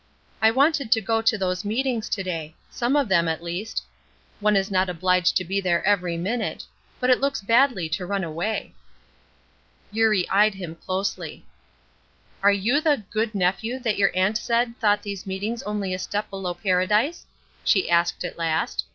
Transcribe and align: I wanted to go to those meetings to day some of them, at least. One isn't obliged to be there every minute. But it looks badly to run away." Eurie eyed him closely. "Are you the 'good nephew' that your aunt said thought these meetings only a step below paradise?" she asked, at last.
I 0.41 0.49
wanted 0.49 0.91
to 0.93 0.99
go 0.99 1.21
to 1.21 1.37
those 1.37 1.63
meetings 1.63 2.09
to 2.09 2.23
day 2.23 2.55
some 2.71 2.95
of 2.95 3.07
them, 3.07 3.27
at 3.27 3.43
least. 3.43 3.83
One 4.39 4.55
isn't 4.55 4.75
obliged 4.89 5.37
to 5.37 5.45
be 5.45 5.61
there 5.61 5.85
every 5.85 6.17
minute. 6.17 6.65
But 6.99 7.11
it 7.11 7.19
looks 7.21 7.43
badly 7.43 7.87
to 7.89 8.07
run 8.07 8.23
away." 8.23 8.73
Eurie 9.91 10.27
eyed 10.29 10.55
him 10.55 10.73
closely. 10.73 11.45
"Are 12.41 12.51
you 12.51 12.81
the 12.81 13.03
'good 13.11 13.35
nephew' 13.35 13.77
that 13.81 13.99
your 13.99 14.09
aunt 14.15 14.39
said 14.39 14.73
thought 14.79 15.03
these 15.03 15.27
meetings 15.27 15.61
only 15.61 15.93
a 15.93 15.99
step 15.99 16.31
below 16.31 16.55
paradise?" 16.55 17.27
she 17.63 17.87
asked, 17.87 18.25
at 18.25 18.39
last. 18.39 18.85